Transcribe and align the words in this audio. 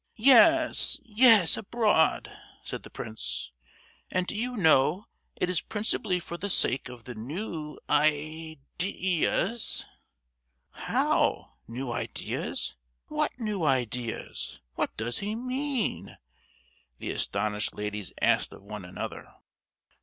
"Yes—yes, 0.15 1.57
abroad," 1.57 2.35
said 2.63 2.81
the 2.81 2.89
prince; 2.89 3.51
"and 4.11 4.25
do 4.25 4.35
you 4.35 4.57
know 4.57 5.05
it 5.39 5.47
is 5.47 5.61
principally 5.61 6.19
for 6.19 6.37
the 6.37 6.49
sake 6.49 6.89
of 6.89 7.03
the 7.03 7.13
new 7.13 7.77
i—deas——" 7.87 9.85
"How, 10.71 11.53
new 11.67 11.91
ideas? 11.91 12.75
what 13.09 13.39
new 13.39 13.63
ideas—what 13.63 14.97
does 14.97 15.19
he 15.19 15.35
mean?" 15.35 16.17
the 16.97 17.11
astonished 17.11 17.75
ladies 17.75 18.11
asked 18.23 18.53
of 18.53 18.63
one 18.63 18.85
another. 18.85 19.31